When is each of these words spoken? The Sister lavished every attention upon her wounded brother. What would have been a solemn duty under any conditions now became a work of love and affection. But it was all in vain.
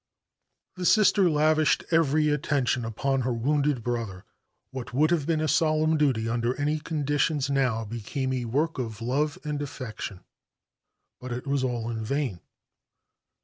The 0.77 0.85
Sister 0.87 1.29
lavished 1.29 1.83
every 1.91 2.29
attention 2.29 2.85
upon 2.85 3.21
her 3.21 3.31
wounded 3.31 3.83
brother. 3.83 4.25
What 4.71 4.95
would 4.95 5.11
have 5.11 5.27
been 5.27 5.41
a 5.41 5.47
solemn 5.47 5.95
duty 5.95 6.27
under 6.27 6.55
any 6.59 6.79
conditions 6.79 7.51
now 7.51 7.85
became 7.85 8.33
a 8.33 8.45
work 8.45 8.79
of 8.79 8.99
love 8.99 9.37
and 9.43 9.61
affection. 9.61 10.21
But 11.19 11.31
it 11.31 11.45
was 11.45 11.63
all 11.63 11.87
in 11.91 12.03
vain. 12.03 12.39